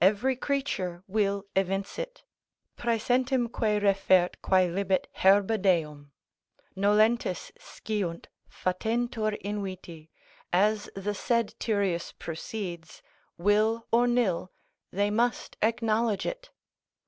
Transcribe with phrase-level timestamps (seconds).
[0.00, 2.24] Every creature will evince it;
[2.76, 6.10] Praesentemque refert quaelibet herba deum.
[6.74, 10.08] Nolentes sciunt, fatentur inviti,
[10.52, 13.00] as the said Tyrius proceeds,
[13.38, 14.50] will or nill,
[14.90, 16.50] they must acknowledge it.